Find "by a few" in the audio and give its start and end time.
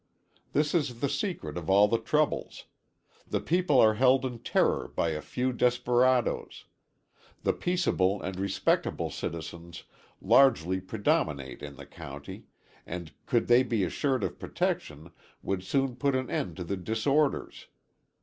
4.87-5.53